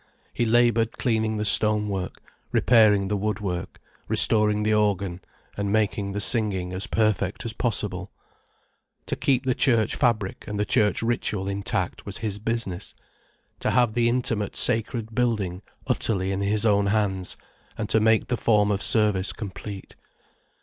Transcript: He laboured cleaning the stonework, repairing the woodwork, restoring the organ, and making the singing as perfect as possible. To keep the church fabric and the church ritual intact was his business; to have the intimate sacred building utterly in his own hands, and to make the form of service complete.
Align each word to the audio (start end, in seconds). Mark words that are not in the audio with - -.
He 0.33 0.45
laboured 0.45 0.93
cleaning 0.97 1.37
the 1.37 1.45
stonework, 1.45 2.23
repairing 2.51 3.07
the 3.07 3.15
woodwork, 3.15 3.79
restoring 4.07 4.63
the 4.63 4.73
organ, 4.73 5.21
and 5.55 5.71
making 5.71 6.13
the 6.13 6.19
singing 6.19 6.73
as 6.73 6.87
perfect 6.87 7.45
as 7.45 7.53
possible. 7.53 8.11
To 9.05 9.15
keep 9.15 9.45
the 9.45 9.53
church 9.53 9.95
fabric 9.95 10.45
and 10.47 10.59
the 10.59 10.65
church 10.65 11.03
ritual 11.03 11.47
intact 11.47 12.03
was 12.03 12.17
his 12.17 12.39
business; 12.39 12.95
to 13.59 13.69
have 13.69 13.93
the 13.93 14.09
intimate 14.09 14.55
sacred 14.55 15.13
building 15.13 15.61
utterly 15.85 16.31
in 16.31 16.41
his 16.41 16.65
own 16.65 16.87
hands, 16.87 17.37
and 17.77 17.87
to 17.89 17.99
make 17.99 18.25
the 18.27 18.37
form 18.37 18.71
of 18.71 18.81
service 18.81 19.31
complete. 19.31 19.95